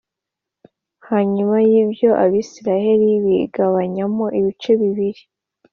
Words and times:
Hanyuma 1.09 1.57
y’ibyo 1.69 2.09
Abisirayeli 2.23 3.09
bigabanyamo 3.23 4.25
ibice 4.39 4.71
bibiri 4.81 5.21